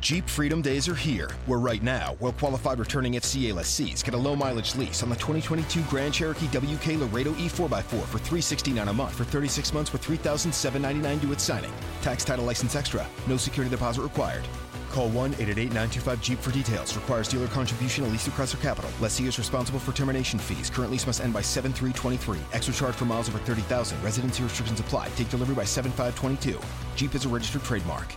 Jeep 0.00 0.28
Freedom 0.28 0.62
Days 0.62 0.88
are 0.88 0.94
here, 0.94 1.28
where 1.46 1.58
right 1.58 1.82
now, 1.82 2.16
well 2.20 2.32
qualified 2.32 2.78
returning 2.78 3.14
FCA 3.14 3.52
lessees 3.54 4.02
get 4.02 4.14
a 4.14 4.16
low 4.16 4.36
mileage 4.36 4.76
lease 4.76 5.02
on 5.02 5.08
the 5.08 5.16
2022 5.16 5.82
Grand 5.90 6.14
Cherokee 6.14 6.46
WK 6.46 7.00
Laredo 7.00 7.32
E4x4 7.32 7.82
for 7.82 8.18
369 8.18 8.88
a 8.88 8.92
month 8.92 9.14
for 9.14 9.24
36 9.24 9.72
months 9.72 9.92
with 9.92 10.02
$3,799 10.02 11.20
due 11.20 11.32
at 11.32 11.40
signing. 11.40 11.72
Tax 12.00 12.24
title 12.24 12.44
license 12.44 12.76
extra. 12.76 13.06
No 13.26 13.36
security 13.36 13.70
deposit 13.70 14.02
required. 14.02 14.46
Call 14.90 15.08
1 15.08 15.32
888 15.32 15.64
925 15.64 16.22
Jeep 16.22 16.38
for 16.38 16.52
details. 16.52 16.94
Requires 16.94 17.28
dealer 17.28 17.48
contribution 17.48 18.04
at 18.04 18.12
least 18.12 18.28
through 18.28 18.44
Chrysler 18.44 18.62
Capital. 18.62 18.90
Lessee 19.00 19.26
is 19.26 19.36
responsible 19.36 19.80
for 19.80 19.92
termination 19.92 20.38
fees. 20.38 20.70
Current 20.70 20.92
lease 20.92 21.06
must 21.06 21.20
end 21.20 21.32
by 21.32 21.42
7323. 21.42 22.38
Extra 22.52 22.72
charge 22.72 22.94
for 22.94 23.04
miles 23.04 23.28
over 23.28 23.38
30,000. 23.38 24.00
Residency 24.02 24.44
restrictions 24.44 24.78
apply. 24.78 25.08
Take 25.10 25.28
delivery 25.28 25.56
by 25.56 25.64
7522. 25.64 26.60
Jeep 26.94 27.14
is 27.16 27.24
a 27.24 27.28
registered 27.28 27.64
trademark. 27.64 28.14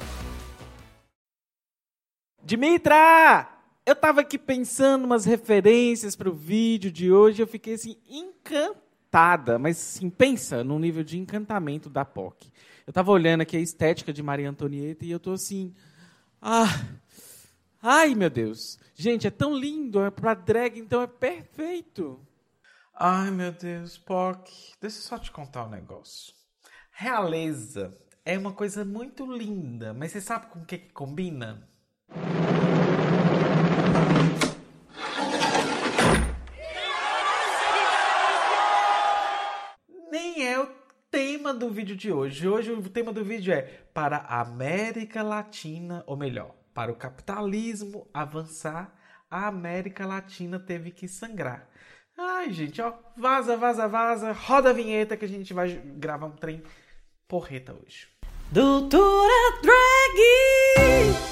Dimitra! 2.44 3.48
Eu 3.86 3.96
tava 3.96 4.22
aqui 4.22 4.38
pensando 4.38 5.06
umas 5.06 5.26
referências 5.26 6.16
para 6.16 6.30
o 6.30 6.34
vídeo 6.34 6.92
de 6.92 7.12
hoje, 7.12 7.42
eu 7.42 7.48
fiquei 7.48 7.76
assim 7.76 7.98
encantada, 8.10 9.60
mas 9.60 9.78
assim, 9.78 10.10
pensa 10.10 10.64
no 10.64 10.80
nível 10.80 11.04
de 11.04 11.20
encantamento 11.20 11.90
da 11.90 12.04
POC. 12.04 12.52
Eu 12.86 12.92
tava 12.92 13.12
olhando 13.12 13.42
aqui 13.42 13.58
a 13.58 13.60
estética 13.60 14.12
de 14.12 14.24
Maria 14.24 14.50
Antonieta 14.50 15.06
e 15.06 15.12
eu 15.12 15.20
tô 15.20 15.34
assim, 15.34 15.74
ah, 16.42 16.66
ai 17.82 18.16
meu 18.16 18.30
Deus. 18.30 18.80
Gente, 18.96 19.28
é 19.28 19.32
tão 19.32 19.56
lindo, 19.56 20.02
é 20.02 20.10
para 20.10 20.34
drag, 20.34 20.80
então 20.80 21.02
é 21.02 21.08
perfeito. 21.08 22.20
Ai 22.96 23.30
meu 23.30 23.52
Deus, 23.52 24.00
POC, 24.00 24.52
deixa 24.82 24.98
eu 24.98 25.02
só 25.02 25.20
te 25.20 25.32
contar 25.32 25.66
um 25.66 25.70
negócio. 25.70 26.34
Realeza 26.92 27.96
é 28.26 28.36
uma 28.36 28.52
coisa 28.52 28.84
muito 28.84 29.26
linda, 29.26 29.94
mas 29.94 30.12
você 30.12 30.22
sabe 30.22 30.48
com 30.48 30.60
o 30.60 30.66
que, 30.66 30.80
que 30.80 30.92
combina? 30.92 31.68
Nem 40.12 40.48
é 40.48 40.60
o 40.60 40.68
tema 41.10 41.54
do 41.54 41.70
vídeo 41.70 41.96
de 41.96 42.12
hoje. 42.12 42.48
Hoje 42.48 42.72
o 42.72 42.90
tema 42.90 43.12
do 43.12 43.24
vídeo 43.24 43.54
é 43.54 43.62
para 43.94 44.18
a 44.18 44.42
América 44.42 45.24
Latina, 45.24 46.04
ou 46.08 46.16
melhor, 46.16 46.56
para 46.74 46.92
o 46.92 46.96
capitalismo 46.96 48.08
avançar, 48.14 48.94
a 49.30 49.48
América 49.48 50.06
Latina 50.06 50.60
teve 50.60 50.92
que 50.92 51.08
sangrar. 51.08 51.70
Ai, 52.18 52.52
gente, 52.52 52.82
ó, 52.82 52.94
vaza, 53.18 53.56
vaza, 53.58 53.88
vaza, 53.88 54.32
roda 54.32 54.70
a 54.70 54.74
vinheta 54.74 55.18
que 55.18 55.26
a 55.26 55.28
gente 55.28 55.54
vai 55.54 55.74
gravar 55.96 56.28
um 56.28 56.36
trem 56.36 56.62
porreta 57.28 57.74
hoje. 57.74 58.08
Doutora 58.52 59.62
Drag! 59.62 61.31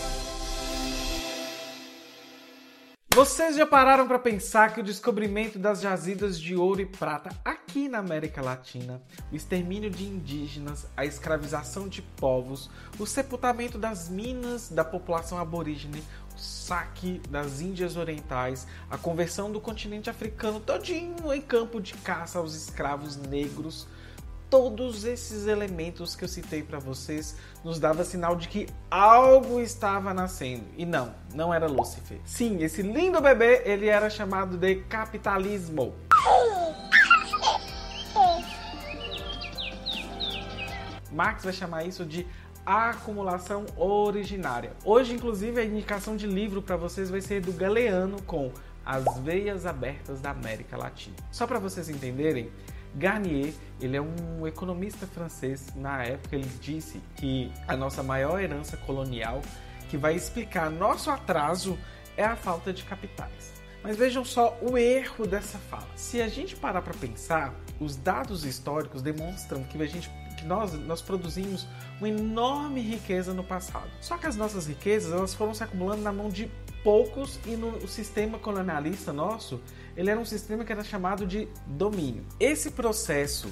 Vocês 3.15 3.55
já 3.55 3.65
pararam 3.65 4.07
para 4.07 4.19
pensar 4.19 4.71
que 4.71 4.79
o 4.79 4.83
descobrimento 4.83 5.57
das 5.57 5.81
jazidas 5.81 6.39
de 6.39 6.55
ouro 6.55 6.79
e 6.79 6.85
prata 6.85 7.31
aqui 7.43 7.89
na 7.89 7.97
América 7.97 8.39
Latina, 8.39 9.01
o 9.31 9.35
extermínio 9.35 9.89
de 9.89 10.05
indígenas, 10.05 10.85
a 10.95 11.03
escravização 11.05 11.88
de 11.88 12.03
povos, 12.03 12.69
o 12.99 13.07
sepultamento 13.07 13.79
das 13.79 14.09
minas 14.09 14.69
da 14.69 14.85
população 14.85 15.39
aborígene, 15.39 16.03
o 16.35 16.39
saque 16.39 17.19
das 17.27 17.61
Índias 17.61 17.97
Orientais, 17.97 18.67
a 18.91 18.97
conversão 18.97 19.51
do 19.51 19.59
continente 19.59 20.09
africano 20.09 20.59
todinho 20.59 21.33
em 21.33 21.41
campo 21.41 21.81
de 21.81 21.95
caça 21.95 22.38
aos 22.38 22.53
escravos 22.53 23.17
negros, 23.17 23.88
todos 24.50 25.05
esses 25.05 25.45
elementos 25.45 26.16
que 26.16 26.23
eu 26.23 26.28
citei 26.28 26.64
para 26.64 26.80
vocês 26.80 27.36
nos 27.64 27.80
dava 27.80 28.03
sinal 28.03 28.36
de 28.36 28.47
que 28.47 28.67
algo 28.89 29.59
estava 29.59 30.14
nascendo. 30.14 30.66
E 30.75 30.86
não, 30.86 31.14
não 31.33 31.53
era 31.53 31.67
Lúcifer. 31.67 32.17
Sim, 32.25 32.64
esse 32.64 32.81
lindo 32.81 33.22
bebê, 33.22 33.61
ele 33.66 33.88
era 33.88 34.09
chamado 34.09 34.58
de 34.58 34.78
capitalismo. 34.83 35.94
Marx 41.12 41.44
vai 41.44 41.53
chamar 41.53 41.84
isso 41.85 42.06
de 42.06 42.25
acumulação 42.66 43.66
originária. 43.75 44.73
Hoje, 44.84 45.13
inclusive, 45.13 45.59
a 45.59 45.66
indicação 45.66 46.16
de 46.16 46.28
livro 46.28 46.62
para 46.62 46.75
vocês 46.75 47.09
vai 47.09 47.22
ser 47.22 47.41
do 47.41 47.52
Galeano 47.52 48.22
com 48.23 48.52
As 48.85 49.18
Veias 49.19 49.66
Abertas 49.66 50.22
da 50.22 50.31
América 50.31 50.78
Latina. 50.78 51.16
Só 51.31 51.47
para 51.47 51.59
vocês 51.59 51.90
entenderem, 51.90 52.52
Garnier, 52.95 53.53
ele 53.79 53.97
é 53.97 54.01
um 54.01 54.47
economista 54.47 55.05
francês. 55.07 55.67
Na 55.75 56.03
época, 56.03 56.35
ele 56.35 56.50
disse 56.59 57.01
que 57.16 57.51
a 57.67 57.75
nossa 57.75 58.03
maior 58.03 58.41
herança 58.41 58.77
colonial, 58.77 59.41
que 59.89 59.97
vai 59.97 60.16
explicar 60.16 60.69
nosso 60.69 61.09
atraso, 61.09 61.78
é 62.17 62.23
a 62.23 62.35
falta 62.35 62.73
de 62.73 62.83
capitais. 62.83 63.53
Mas 63.81 63.95
vejam 63.95 64.25
só 64.25 64.57
o 64.61 64.78
erro 64.78 65.25
dessa 65.25 65.57
fala. 65.57 65.88
Se 65.95 66.22
a 66.22 66.28
gente 66.28 66.55
parar 66.55 66.81
para 66.81 66.94
pensar, 66.94 67.53
os 67.79 67.95
dados 67.95 68.44
históricos 68.44 69.01
demonstram 69.01 69.63
que 69.63 69.81
a 69.81 69.85
gente 69.85 70.09
que 70.39 70.45
nós, 70.45 70.73
nós 70.73 71.01
produzimos 71.01 71.67
uma 71.99 72.07
enorme 72.07 72.81
riqueza 72.81 73.33
no 73.33 73.44
passado. 73.44 73.89
Só 73.99 74.17
que 74.17 74.25
as 74.25 74.38
nossas 74.38 74.67
riquezas 74.67 75.11
elas 75.11 75.33
foram 75.33 75.53
se 75.53 75.63
acumulando 75.63 76.01
na 76.01 76.13
mão 76.13 76.29
de 76.29 76.49
poucos 76.84 77.40
e 77.45 77.51
no 77.51 77.88
sistema 77.88 78.38
colonialista 78.38 79.12
nosso 79.13 79.59
ele 79.95 80.09
era 80.09 80.19
um 80.19 80.25
sistema 80.25 80.63
que 80.63 80.72
era 80.72 80.84
chamado 80.84 81.25
de 81.25 81.47
domínio. 81.67 82.25
Esse 82.40 82.72
processo 82.72 83.50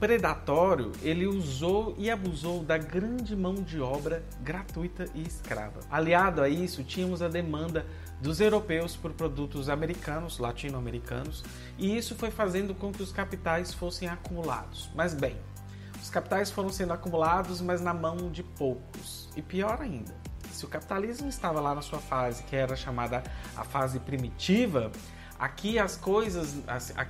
predatório, 0.00 0.92
ele 1.02 1.26
usou 1.26 1.94
e 1.98 2.10
abusou 2.10 2.64
da 2.64 2.78
grande 2.78 3.36
mão 3.36 3.56
de 3.56 3.82
obra 3.82 4.24
gratuita 4.40 5.04
e 5.14 5.20
escrava. 5.20 5.80
Aliado 5.90 6.40
a 6.40 6.48
isso, 6.48 6.82
tínhamos 6.82 7.20
a 7.20 7.28
demanda 7.28 7.84
dos 8.18 8.40
europeus 8.40 8.96
por 8.96 9.12
produtos 9.12 9.68
americanos, 9.68 10.38
latino-americanos, 10.38 11.44
e 11.78 11.94
isso 11.94 12.14
foi 12.14 12.30
fazendo 12.30 12.74
com 12.74 12.90
que 12.90 13.02
os 13.02 13.12
capitais 13.12 13.74
fossem 13.74 14.08
acumulados. 14.08 14.90
Mas 14.94 15.12
bem, 15.12 15.36
os 16.00 16.08
capitais 16.08 16.50
foram 16.50 16.70
sendo 16.70 16.94
acumulados, 16.94 17.60
mas 17.60 17.82
na 17.82 17.92
mão 17.92 18.30
de 18.30 18.42
poucos. 18.42 19.28
E 19.36 19.42
pior 19.42 19.82
ainda, 19.82 20.14
se 20.60 20.66
o 20.66 20.68
capitalismo 20.68 21.28
estava 21.28 21.60
lá 21.60 21.74
na 21.74 21.82
sua 21.82 21.98
fase, 21.98 22.42
que 22.44 22.54
era 22.54 22.76
chamada 22.76 23.22
a 23.56 23.64
fase 23.64 23.98
primitiva, 23.98 24.92
Aqui 25.40 25.78
as 25.78 25.96
coisas, 25.96 26.54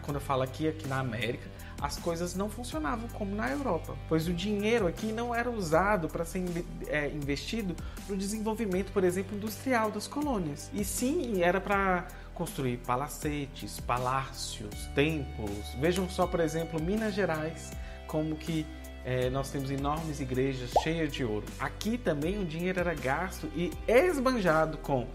quando 0.03 0.19
eu 0.19 0.21
falo 0.21 0.43
aqui, 0.43 0.69
aqui 0.69 0.87
na 0.87 1.01
América, 1.01 1.51
as 1.83 1.97
coisas 1.97 2.33
não 2.37 2.49
funcionavam 2.49 3.09
como 3.09 3.35
na 3.35 3.51
Europa, 3.51 3.97
pois 4.09 4.29
o 4.29 4.33
dinheiro 4.33 4.87
aqui 4.87 5.11
não 5.11 5.35
era 5.35 5.51
usado 5.51 6.07
para 6.07 6.25
ser 6.25 6.45
é, 6.87 7.09
investido 7.09 7.75
no 8.09 8.17
desenvolvimento, 8.17 8.93
por 8.93 9.03
exemplo, 9.03 9.37
industrial 9.37 9.91
das 9.91 10.07
colônias, 10.07 10.71
e 10.73 10.85
sim 10.85 11.43
era 11.43 11.61
para 11.61 12.07
construir 12.33 12.77
palacetes, 12.77 13.81
palácios, 13.81 14.87
templos. 14.95 15.75
Vejam 15.81 16.09
só, 16.09 16.25
por 16.25 16.39
exemplo, 16.39 16.81
Minas 16.81 17.15
Gerais, 17.15 17.73
como 18.07 18.37
que 18.37 18.65
é, 19.05 19.31
nós 19.31 19.51
temos 19.51 19.71
enormes 19.71 20.21
igrejas 20.21 20.71
cheias 20.83 21.13
de 21.13 21.25
ouro. 21.25 21.47
Aqui 21.59 21.97
também 21.97 22.39
o 22.39 22.45
dinheiro 22.45 22.81
era 22.81 22.95
gasto 22.95 23.49
e 23.55 23.73
esbanjado 23.89 24.79
com 24.79 25.07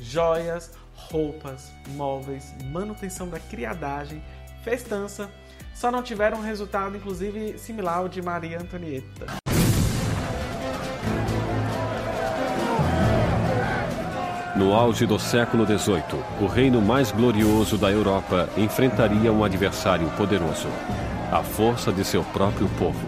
joias, 0.00 0.72
roupas, 0.94 1.72
móveis, 1.90 2.54
manutenção 2.64 3.28
da 3.28 3.38
criadagem, 3.38 4.22
festança, 4.62 5.30
só 5.74 5.92
não 5.92 6.02
tiveram 6.02 6.38
um 6.38 6.42
resultado, 6.42 6.96
inclusive, 6.96 7.56
similar 7.56 7.98
ao 7.98 8.08
de 8.08 8.20
Maria 8.20 8.60
Antonieta. 8.60 9.26
No 14.56 14.74
auge 14.74 15.06
do 15.06 15.20
século 15.20 15.64
XVIII, 15.64 16.20
o 16.40 16.46
reino 16.46 16.82
mais 16.82 17.12
glorioso 17.12 17.78
da 17.78 17.92
Europa 17.92 18.48
enfrentaria 18.56 19.32
um 19.32 19.44
adversário 19.44 20.10
poderoso, 20.16 20.66
a 21.30 21.44
força 21.44 21.92
de 21.92 22.04
seu 22.04 22.24
próprio 22.24 22.68
povo. 22.70 23.06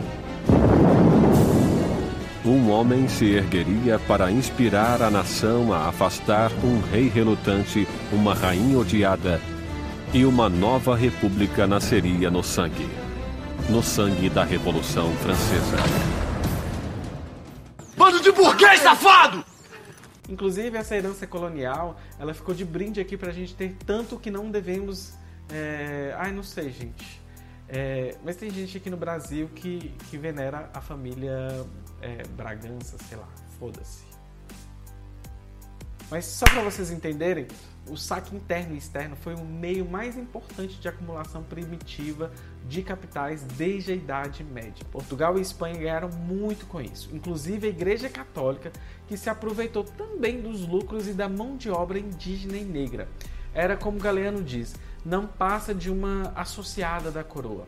Um 2.70 2.72
homem 2.72 3.08
se 3.08 3.24
ergueria 3.24 3.98
para 3.98 4.30
inspirar 4.30 5.02
a 5.02 5.10
nação 5.10 5.72
a 5.72 5.88
afastar 5.88 6.52
um 6.62 6.80
rei 6.80 7.08
relutante, 7.08 7.84
uma 8.12 8.32
rainha 8.32 8.78
odiada, 8.78 9.40
e 10.14 10.24
uma 10.24 10.48
nova 10.48 10.94
república 10.94 11.66
nasceria 11.66 12.30
no 12.30 12.44
sangue 12.44 12.88
no 13.68 13.82
sangue 13.82 14.30
da 14.30 14.44
Revolução 14.44 15.12
Francesa. 15.16 15.76
Bando 17.96 18.20
de 18.20 18.30
burguês 18.30 18.80
safado! 18.80 19.44
Inclusive, 20.28 20.78
essa 20.78 20.94
herança 20.94 21.26
colonial, 21.26 21.98
ela 22.20 22.32
ficou 22.32 22.54
de 22.54 22.64
brinde 22.64 23.00
aqui 23.00 23.16
pra 23.16 23.32
gente 23.32 23.52
ter 23.52 23.74
tanto 23.84 24.16
que 24.16 24.30
não 24.30 24.48
devemos. 24.48 25.14
É... 25.52 26.14
Ai, 26.16 26.30
não 26.30 26.44
sei, 26.44 26.70
gente. 26.70 27.19
É... 27.72 28.16
Mas 28.24 28.36
tem 28.36 28.50
gente 28.50 28.76
aqui 28.76 28.90
no 28.90 28.96
Brasil 28.96 29.48
que, 29.54 29.94
que 30.10 30.18
venera 30.18 30.68
a 30.74 30.80
família 30.80 31.64
é, 32.02 32.22
Bragança, 32.36 32.96
sei 33.08 33.16
lá, 33.16 33.28
foda-se. 33.58 34.10
Mas 36.10 36.24
só 36.24 36.44
para 36.44 36.62
vocês 36.62 36.90
entenderem, 36.90 37.46
o 37.88 37.96
saque 37.96 38.34
interno 38.34 38.74
e 38.74 38.78
externo 38.78 39.14
foi 39.14 39.34
o 39.34 39.44
meio 39.44 39.88
mais 39.88 40.16
importante 40.16 40.80
de 40.80 40.88
acumulação 40.88 41.42
primitiva 41.44 42.32
de 42.68 42.82
capitais 42.82 43.42
desde 43.42 43.92
a 43.92 43.94
Idade 43.94 44.42
Média. 44.42 44.84
Portugal 44.90 45.38
e 45.38 45.40
Espanha 45.40 45.78
ganharam 45.78 46.08
muito 46.08 46.66
com 46.66 46.80
isso, 46.80 47.10
inclusive 47.12 47.68
a 47.68 47.70
Igreja 47.70 48.08
Católica, 48.08 48.72
que 49.06 49.16
se 49.16 49.30
aproveitou 49.30 49.84
também 49.84 50.40
dos 50.40 50.66
lucros 50.66 51.06
e 51.06 51.12
da 51.12 51.28
mão 51.28 51.56
de 51.56 51.70
obra 51.70 51.98
indígena 51.98 52.56
e 52.56 52.64
negra. 52.64 53.08
Era 53.54 53.76
como 53.76 53.98
Galeano 53.98 54.42
diz, 54.42 54.74
não 55.04 55.26
passa 55.26 55.74
de 55.74 55.90
uma 55.90 56.32
associada 56.34 57.10
da 57.10 57.24
coroa. 57.24 57.66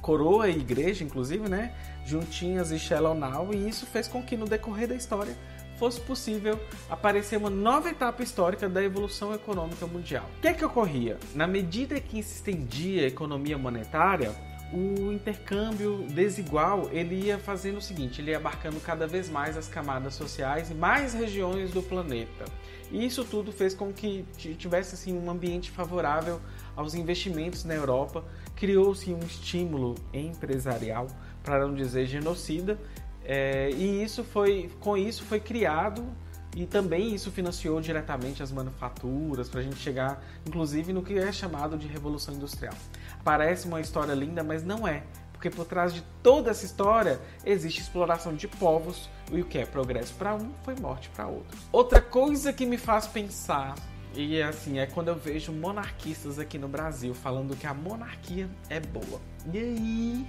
Coroa 0.00 0.48
e 0.48 0.58
igreja, 0.58 1.04
inclusive, 1.04 1.48
né? 1.48 1.74
Juntinhas 2.04 2.72
e 2.72 2.78
Shallow 2.78 3.14
Now, 3.14 3.52
e 3.52 3.68
isso 3.68 3.86
fez 3.86 4.08
com 4.08 4.22
que 4.22 4.36
no 4.36 4.46
decorrer 4.46 4.88
da 4.88 4.94
história 4.94 5.36
fosse 5.78 6.00
possível 6.00 6.60
aparecer 6.88 7.36
uma 7.36 7.50
nova 7.50 7.88
etapa 7.88 8.22
histórica 8.22 8.68
da 8.68 8.82
evolução 8.82 9.34
econômica 9.34 9.86
mundial. 9.86 10.24
O 10.38 10.40
que 10.40 10.48
é 10.48 10.54
que 10.54 10.64
ocorria? 10.64 11.18
Na 11.34 11.46
medida 11.46 11.98
que 12.00 12.22
se 12.22 12.36
estendia 12.36 13.02
a 13.02 13.08
economia 13.08 13.58
monetária, 13.58 14.32
o 14.72 15.12
intercâmbio 15.12 16.06
desigual 16.08 16.88
ele 16.90 17.26
ia 17.26 17.38
fazendo 17.38 17.76
o 17.76 17.80
seguinte, 17.80 18.20
ele 18.20 18.30
ia 18.30 18.38
abarcando 18.38 18.80
cada 18.80 19.06
vez 19.06 19.28
mais 19.28 19.56
as 19.56 19.68
camadas 19.68 20.14
sociais 20.14 20.70
e 20.70 20.74
mais 20.74 21.12
regiões 21.12 21.70
do 21.70 21.82
planeta. 21.82 22.44
E 22.90 23.04
isso 23.04 23.24
tudo 23.24 23.52
fez 23.52 23.74
com 23.74 23.92
que 23.92 24.24
tivesse 24.36 24.94
assim 24.94 25.16
um 25.16 25.30
ambiente 25.30 25.70
favorável 25.70 26.40
aos 26.74 26.94
investimentos 26.94 27.64
na 27.64 27.74
Europa, 27.74 28.24
criou-se 28.56 29.12
um 29.12 29.20
estímulo 29.20 29.94
empresarial, 30.12 31.06
para 31.42 31.66
não 31.66 31.74
dizer 31.74 32.06
genocida, 32.06 32.78
é, 33.24 33.70
e 33.70 34.02
isso 34.02 34.24
foi, 34.24 34.70
com 34.80 34.96
isso 34.96 35.24
foi 35.24 35.40
criado 35.40 36.04
e 36.54 36.66
também 36.66 37.14
isso 37.14 37.30
financiou 37.30 37.80
diretamente 37.80 38.42
as 38.42 38.52
manufaturas 38.52 39.48
para 39.48 39.60
a 39.60 39.62
gente 39.62 39.76
chegar, 39.76 40.22
inclusive, 40.46 40.92
no 40.92 41.02
que 41.02 41.18
é 41.18 41.32
chamado 41.32 41.78
de 41.78 41.86
revolução 41.86 42.34
industrial. 42.34 42.74
Parece 43.24 43.66
uma 43.66 43.80
história 43.80 44.12
linda, 44.12 44.42
mas 44.44 44.62
não 44.62 44.86
é, 44.86 45.02
porque 45.32 45.48
por 45.48 45.64
trás 45.64 45.94
de 45.94 46.02
toda 46.22 46.50
essa 46.50 46.64
história 46.64 47.20
existe 47.44 47.80
exploração 47.80 48.34
de 48.34 48.46
povos 48.46 49.08
e 49.30 49.40
o 49.40 49.44
que 49.44 49.58
é 49.58 49.66
progresso 49.66 50.14
para 50.14 50.34
um 50.34 50.50
foi 50.62 50.74
morte 50.76 51.08
para 51.10 51.26
outro. 51.26 51.56
Outra 51.72 52.00
coisa 52.00 52.52
que 52.52 52.66
me 52.66 52.76
faz 52.76 53.06
pensar 53.06 53.74
e 54.14 54.42
assim, 54.42 54.78
é 54.78 54.86
quando 54.86 55.08
eu 55.08 55.14
vejo 55.14 55.52
monarquistas 55.52 56.38
aqui 56.38 56.58
no 56.58 56.68
Brasil 56.68 57.14
falando 57.14 57.56
que 57.56 57.66
a 57.66 57.72
monarquia 57.72 58.48
é 58.68 58.78
boa. 58.78 59.20
E 59.52 59.58
aí 59.58 60.26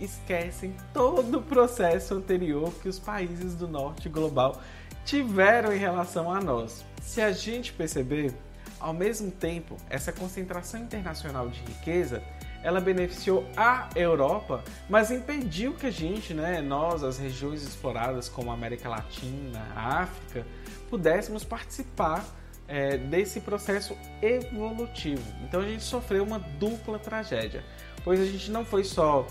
esquecem 0.00 0.74
todo 0.92 1.38
o 1.38 1.42
processo 1.42 2.14
anterior 2.14 2.72
que 2.82 2.88
os 2.88 2.98
países 2.98 3.54
do 3.54 3.66
norte 3.66 4.08
global 4.08 4.60
tiveram 5.04 5.72
em 5.72 5.78
relação 5.78 6.30
a 6.30 6.40
nós. 6.40 6.84
Se 7.00 7.20
a 7.20 7.32
gente 7.32 7.72
perceber, 7.72 8.34
ao 8.80 8.92
mesmo 8.92 9.30
tempo, 9.30 9.76
essa 9.88 10.12
concentração 10.12 10.80
internacional 10.80 11.48
de 11.48 11.60
riqueza, 11.60 12.22
ela 12.62 12.80
beneficiou 12.80 13.46
a 13.56 13.88
Europa, 13.94 14.64
mas 14.88 15.12
impediu 15.12 15.74
que 15.74 15.86
a 15.86 15.90
gente, 15.90 16.34
né, 16.34 16.60
nós, 16.60 17.04
as 17.04 17.16
regiões 17.16 17.62
exploradas 17.62 18.28
como 18.28 18.50
a 18.50 18.54
América 18.54 18.88
Latina, 18.88 19.64
a 19.76 20.02
África, 20.02 20.44
pudéssemos 20.90 21.44
participar 21.44 22.24
é, 22.66 22.96
desse 22.96 23.40
processo 23.40 23.96
evolutivo. 24.20 25.22
Então 25.44 25.60
a 25.60 25.64
gente 25.64 25.84
sofreu 25.84 26.24
uma 26.24 26.40
dupla 26.40 26.98
tragédia, 26.98 27.64
pois 28.02 28.20
a 28.20 28.24
gente 28.24 28.50
não 28.50 28.64
foi 28.64 28.82
só 28.82 29.26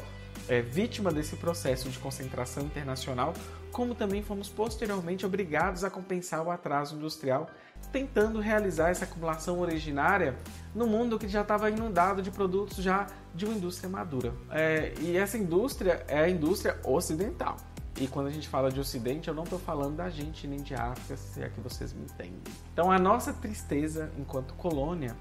é, 0.48 0.62
vítima 0.62 1.12
desse 1.12 1.36
processo 1.36 1.90
de 1.90 1.98
concentração 2.00 2.64
internacional, 2.64 3.34
como 3.72 3.94
também 3.94 4.22
fomos 4.22 4.48
posteriormente 4.48 5.26
obrigados 5.26 5.84
a 5.84 5.90
compensar 5.90 6.46
o 6.46 6.50
atraso 6.50 6.96
industrial, 6.96 7.50
tentando 7.92 8.40
realizar 8.40 8.90
essa 8.90 9.06
acumulação 9.06 9.60
originária 9.60 10.36
no 10.74 10.88
mundo 10.88 11.20
que 11.20 11.28
já 11.28 11.42
estava 11.42 11.70
inundado 11.70 12.22
de 12.22 12.32
produtos 12.32 12.78
já 12.78 13.08
de 13.34 13.46
uma 13.46 13.54
indústria 13.54 13.90
madura. 13.90 14.34
É, 14.50 14.94
e 15.00 15.18
essa 15.18 15.38
indústria 15.38 16.06
é 16.08 16.20
a 16.20 16.30
indústria 16.30 16.80
ocidental. 16.84 17.58
E 18.00 18.08
quando 18.08 18.28
a 18.28 18.30
gente 18.30 18.48
fala 18.50 18.70
de 18.70 18.80
Ocidente, 18.80 19.30
eu 19.30 19.34
não 19.34 19.44
estou 19.44 19.58
falando 19.58 19.96
da 19.96 20.10
gente 20.10 20.46
nem 20.48 20.62
de 20.62 20.74
África, 20.74 21.16
se 21.16 21.42
é 21.42 21.50
que 21.50 21.62
vocês 21.62 21.94
me 21.94 22.04
entendem. 22.04 22.42
Então, 22.74 22.92
a 22.92 23.00
nossa 23.00 23.32
tristeza 23.32 24.12
enquanto 24.18 24.54
colônia 24.56 25.16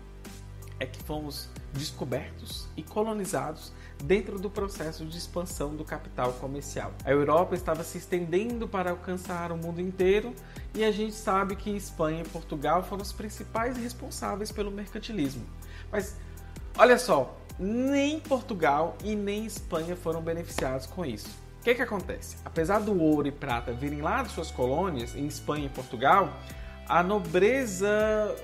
é 0.79 0.87
que 0.87 1.03
fomos 1.03 1.49
descobertos 1.73 2.67
e 2.77 2.83
colonizados 2.83 3.73
dentro 4.03 4.39
do 4.39 4.51
processo 4.51 5.05
de 5.05 5.17
expansão 5.17 5.75
do 5.75 5.85
capital 5.85 6.33
comercial. 6.35 6.93
A 7.05 7.11
Europa 7.11 7.55
estava 7.55 7.83
se 7.85 7.99
estendendo 7.99 8.69
para 8.69 8.91
alcançar 8.91 9.53
o 9.53 9.57
mundo 9.57 9.81
inteiro 9.81 10.35
e 10.75 10.85
a 10.85 10.91
gente 10.91 11.15
sabe 11.15 11.57
que 11.57 11.71
Espanha 11.71 12.23
e 12.23 12.29
Portugal 12.29 12.83
foram 12.83 13.03
os 13.03 13.13
principais 13.13 13.77
responsáveis 13.77 14.51
pelo 14.51 14.71
mercantilismo. 14.71 15.45
Mas 15.91 16.17
olha 16.77 16.99
só, 16.99 17.37
nem 17.59 18.19
Portugal 18.21 18.97
e 19.03 19.15
nem 19.15 19.47
Espanha 19.47 19.97
foram 19.97 20.21
beneficiados 20.21 20.87
com 20.87 21.05
isso. 21.05 21.29
O 21.61 21.65
que, 21.65 21.75
que 21.75 21.83
acontece? 21.83 22.37
Apesar 22.45 22.81
do 22.81 23.01
ouro 23.01 23.27
e 23.27 23.33
prata 23.33 23.73
virem 23.73 24.03
lá 24.03 24.23
de 24.23 24.31
suas 24.31 24.51
colônias, 24.51 25.15
em 25.15 25.27
Espanha 25.27 25.67
e 25.67 25.71
Portugal, 25.71 26.31
a 26.89 27.03
nobreza 27.03 28.35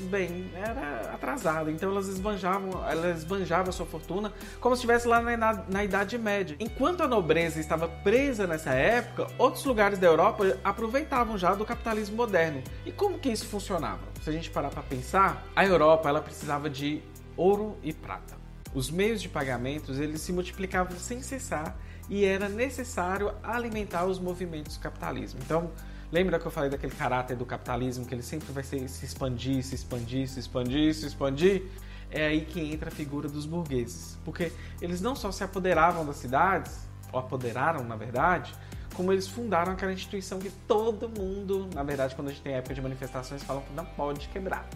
bem, 0.00 0.50
era 0.54 1.12
atrasada. 1.12 1.70
Então 1.70 1.90
elas 1.90 2.08
esbanjavam, 2.08 2.88
elas 2.88 3.18
esbanjavam 3.18 3.68
a 3.68 3.72
sua 3.72 3.86
fortuna 3.86 4.32
como 4.60 4.74
se 4.74 4.80
estivesse 4.80 5.06
lá 5.06 5.20
na, 5.20 5.64
na, 5.68 5.84
Idade 5.84 6.16
Média. 6.16 6.56
Enquanto 6.58 7.02
a 7.02 7.08
nobreza 7.08 7.60
estava 7.60 7.88
presa 7.88 8.46
nessa 8.46 8.72
época, 8.72 9.26
outros 9.38 9.64
lugares 9.64 9.98
da 9.98 10.06
Europa 10.06 10.58
aproveitavam 10.64 11.36
já 11.36 11.54
do 11.54 11.64
capitalismo 11.64 12.16
moderno. 12.16 12.62
E 12.86 12.92
como 12.92 13.18
que 13.18 13.30
isso 13.30 13.46
funcionava? 13.46 14.00
Se 14.22 14.30
a 14.30 14.32
gente 14.32 14.50
parar 14.50 14.70
para 14.70 14.82
pensar, 14.82 15.44
a 15.54 15.64
Europa 15.64 16.08
ela 16.08 16.20
precisava 16.20 16.70
de 16.70 17.02
ouro 17.36 17.76
e 17.82 17.92
prata. 17.92 18.38
Os 18.72 18.90
meios 18.90 19.20
de 19.20 19.28
pagamentos 19.28 19.98
eles 19.98 20.20
se 20.20 20.32
multiplicavam 20.32 20.96
sem 20.96 21.22
cessar 21.22 21.76
e 22.08 22.24
era 22.24 22.48
necessário 22.48 23.32
alimentar 23.42 24.04
os 24.04 24.18
movimentos 24.18 24.76
do 24.76 24.82
capitalismo. 24.82 25.40
Então, 25.42 25.70
Lembra 26.12 26.40
que 26.40 26.46
eu 26.46 26.50
falei 26.50 26.68
daquele 26.68 26.94
caráter 26.94 27.36
do 27.36 27.46
capitalismo 27.46 28.04
que 28.04 28.12
ele 28.12 28.22
sempre 28.22 28.50
vai 28.52 28.64
se 28.64 28.76
expandir, 28.76 29.62
se 29.62 29.76
expandir, 29.76 30.28
se 30.28 30.40
expandir, 30.40 30.94
se 30.94 31.06
expandir? 31.06 31.62
É 32.10 32.26
aí 32.26 32.44
que 32.44 32.60
entra 32.60 32.88
a 32.88 32.90
figura 32.90 33.28
dos 33.28 33.46
burgueses, 33.46 34.18
porque 34.24 34.52
eles 34.82 35.00
não 35.00 35.14
só 35.14 35.30
se 35.30 35.44
apoderavam 35.44 36.04
das 36.04 36.16
cidades, 36.16 36.88
ou 37.12 37.20
apoderaram 37.20 37.84
na 37.84 37.94
verdade, 37.94 38.52
como 38.94 39.12
eles 39.12 39.28
fundaram 39.28 39.72
aquela 39.72 39.92
instituição 39.92 40.40
que 40.40 40.50
todo 40.66 41.08
mundo, 41.08 41.68
na 41.72 41.84
verdade, 41.84 42.16
quando 42.16 42.28
a 42.28 42.30
gente 42.32 42.42
tem 42.42 42.54
época 42.54 42.74
de 42.74 42.82
manifestações, 42.82 43.44
falam 43.44 43.62
que 43.62 43.72
não 43.72 43.84
pode 43.84 44.26
quebrar. 44.28 44.68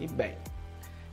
E 0.00 0.08
bem, 0.08 0.36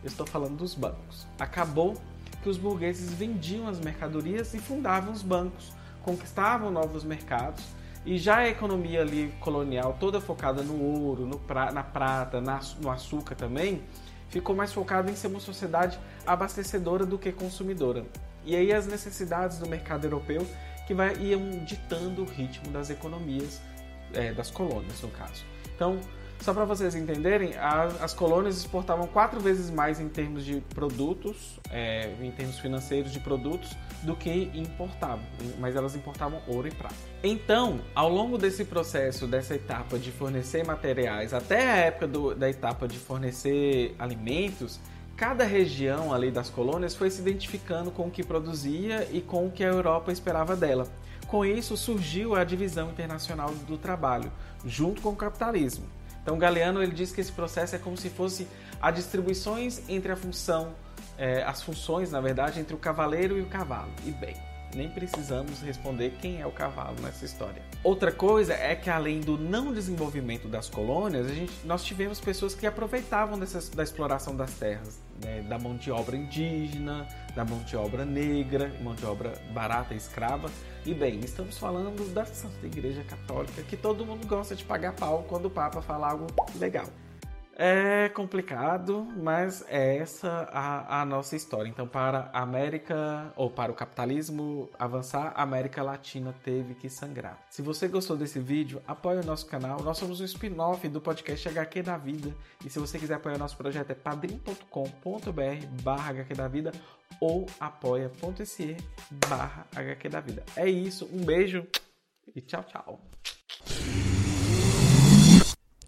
eu 0.03 0.07
estou 0.07 0.25
falando 0.25 0.57
dos 0.57 0.73
bancos. 0.73 1.27
Acabou 1.39 1.95
que 2.41 2.49
os 2.49 2.57
burgueses 2.57 3.13
vendiam 3.13 3.67
as 3.67 3.79
mercadorias 3.79 4.55
e 4.55 4.57
fundavam 4.57 5.13
os 5.13 5.21
bancos, 5.21 5.71
conquistavam 6.01 6.71
novos 6.71 7.03
mercados 7.03 7.63
e 8.07 8.17
já 8.17 8.37
a 8.37 8.47
economia 8.47 9.01
ali 9.01 9.33
colonial, 9.41 9.97
toda 9.99 10.21
focada 10.21 10.63
no 10.63 10.81
ouro, 10.81 11.25
no 11.25 11.37
pra, 11.37 11.73
na 11.73 11.83
prata, 11.83 12.39
na, 12.39 12.61
no 12.81 12.89
açúcar 12.89 13.35
também, 13.35 13.83
ficou 14.29 14.55
mais 14.55 14.71
focada 14.71 15.11
em 15.11 15.15
ser 15.15 15.27
uma 15.27 15.41
sociedade 15.41 15.99
abastecedora 16.25 17.05
do 17.05 17.17
que 17.17 17.33
consumidora. 17.33 18.05
E 18.45 18.55
aí 18.55 18.71
as 18.71 18.87
necessidades 18.87 19.59
do 19.59 19.67
mercado 19.67 20.05
europeu 20.05 20.47
que 20.87 20.93
vai, 20.93 21.17
iam 21.17 21.49
ditando 21.65 22.21
o 22.21 22.25
ritmo 22.25 22.71
das 22.71 22.89
economias 22.89 23.61
é, 24.13 24.31
das 24.31 24.49
colônias, 24.49 25.01
no 25.01 25.09
caso. 25.09 25.43
Então, 25.75 25.99
só 26.39 26.53
para 26.53 26.65
vocês 26.65 26.95
entenderem, 26.95 27.55
as, 27.57 28.01
as, 28.01 28.13
colônias 28.13 28.57
exportavam 28.57 29.07
quatro 29.07 29.39
vezes 29.39 29.69
mais 29.69 29.99
em 29.99 30.07
termos 30.07 30.45
de 30.45 30.61
produtos, 30.61 31.59
é, 31.69 32.13
em 32.21 32.31
termos 32.31 32.59
financeiros 32.59 33.11
de 33.11 33.19
produtos, 33.19 33.75
do 34.03 34.15
que 34.15 34.51
importavam, 34.53 35.25
mas 35.59 35.75
elas 35.75 35.95
importavam 35.95 36.41
ouro 36.47 36.67
e 36.67 36.71
prata. 36.71 36.95
Então, 37.23 37.81
ao 37.95 38.09
longo 38.09 38.37
desse 38.37 38.63
processo, 38.63 39.27
dessa 39.27 39.55
etapa 39.55 39.97
de 39.97 40.11
fornecer 40.11 40.65
materiais, 40.65 41.33
até 41.33 41.69
a 41.69 41.75
época 41.77 42.07
do, 42.07 42.35
da 42.35 42.49
etapa 42.49 42.87
de 42.87 42.97
fornecer 42.97 43.95
alimentos, 43.97 44.79
cada 45.15 45.43
região 45.43 46.13
ali 46.13 46.29
das 46.29 46.49
colônias 46.49 46.95
foi 46.95 47.09
se 47.09 47.21
identificando 47.21 47.89
com 47.89 48.07
o 48.07 48.11
que 48.11 48.23
produzia 48.23 49.07
e 49.11 49.19
com 49.19 49.47
o 49.47 49.51
que 49.51 49.63
a 49.63 49.67
Europa 49.67 50.11
esperava 50.11 50.55
dela. 50.55 50.87
Com 51.27 51.43
isso 51.43 51.75
surgiu 51.75 52.35
a 52.35 52.43
divisão 52.43 52.89
internacional 52.89 53.49
do 53.67 53.77
trabalho, 53.77 54.31
junto 54.63 55.01
com 55.01 55.09
o 55.09 55.15
capitalismo. 55.15 55.85
Então 56.27 56.37
Galeano 56.37 56.83
ele 56.83 56.91
diz 56.91 57.13
que 57.13 57.21
esse 57.21 57.31
processo 57.31 57.77
é 57.77 57.79
como 57.79 57.95
se 57.95 58.09
fosse 58.09 58.49
a 58.81 58.91
distribuições 58.91 59.79
entre 59.87 60.11
a 60.11 60.15
função, 60.17 60.75
é, 61.17 61.41
as 61.43 61.63
funções, 61.63 62.11
na 62.11 62.19
verdade, 62.19 62.59
entre 62.59 62.75
o 62.75 62.77
cavaleiro 62.77 63.37
e 63.37 63.41
o 63.41 63.45
cavalo. 63.45 63.93
E 64.05 64.11
bem, 64.11 64.35
nem 64.75 64.89
precisamos 64.89 65.61
responder 65.61 66.15
quem 66.21 66.41
é 66.41 66.45
o 66.45 66.51
cavalo 66.51 66.95
nessa 67.01 67.25
história. 67.25 67.61
Outra 67.83 68.11
coisa 68.11 68.53
é 68.53 68.75
que 68.75 68.89
além 68.89 69.21
do 69.21 69.37
não 69.37 69.73
desenvolvimento 69.73 70.47
das 70.47 70.69
colônias, 70.69 71.27
gente, 71.27 71.53
nós 71.65 71.83
tivemos 71.83 72.19
pessoas 72.19 72.53
que 72.53 72.65
aproveitavam 72.65 73.39
da 73.39 73.83
exploração 73.83 74.35
das 74.35 74.53
terras, 74.53 74.99
né, 75.23 75.41
da 75.41 75.57
mão 75.57 75.75
de 75.75 75.91
obra 75.91 76.15
indígena, 76.15 77.07
da 77.35 77.45
mão 77.45 77.59
de 77.59 77.77
obra 77.77 78.05
negra, 78.05 78.71
mão 78.81 78.95
de 78.95 79.05
obra 79.05 79.33
barata 79.53 79.93
e 79.93 79.97
escrava. 79.97 80.49
E 80.85 80.93
bem, 80.93 81.19
estamos 81.19 81.57
falando 81.57 82.13
da 82.13 82.25
Santa 82.25 82.65
Igreja 82.65 83.03
Católica, 83.03 83.61
que 83.61 83.77
todo 83.77 84.05
mundo 84.05 84.25
gosta 84.27 84.55
de 84.55 84.63
pagar 84.63 84.93
pau 84.93 85.25
quando 85.27 85.45
o 85.45 85.49
Papa 85.49 85.81
fala 85.81 86.11
algo 86.11 86.27
legal. 86.55 86.87
É 87.59 88.07
complicado, 88.09 89.03
mas 89.17 89.65
é 89.67 89.97
essa 89.97 90.47
a, 90.51 91.01
a, 91.01 91.05
nossa 91.05 91.35
história. 91.35 91.67
Então, 91.67 91.87
para 91.87 92.29
a 92.31 92.43
América, 92.43 93.33
ou 93.35 93.49
para 93.49 93.71
o 93.71 93.75
capitalismo 93.75 94.69
avançar, 94.77 95.33
a 95.35 95.41
América 95.41 95.81
Latina 95.81 96.35
teve 96.43 96.75
que 96.75 96.87
sangrar. 96.87 97.43
Se 97.49 97.63
você 97.63 97.87
gostou 97.87 98.15
desse 98.15 98.39
vídeo, 98.39 98.79
apoie 98.85 99.17
o 99.17 99.25
nosso 99.25 99.47
canal. 99.47 99.81
Nós 99.81 99.97
somos 99.97 100.21
um 100.21 100.25
spin-off 100.25 100.87
do 100.87 101.01
podcast 101.01 101.49
HQ 101.49 101.81
da 101.81 101.97
Vida. 101.97 102.31
E 102.63 102.69
se 102.69 102.77
você 102.77 102.99
quiser 102.99 103.15
apoiar 103.15 103.37
o 103.37 103.39
nosso 103.39 103.57
projeto, 103.57 103.89
é 103.89 103.95
padrim.com.br 103.95 105.81
barra 105.81 106.11
HQ 106.11 106.35
da 106.35 106.47
Vida 106.47 106.71
ou 107.19 107.47
apoia.se 107.59 108.77
barra 109.27 109.65
HQ 109.75 110.09
da 110.09 110.19
Vida. 110.19 110.43
É 110.55 110.69
isso, 110.69 111.09
um 111.11 111.25
beijo 111.25 111.65
e 112.35 112.39
tchau, 112.39 112.63
tchau. 112.65 113.01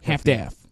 Half-Death. 0.04 0.69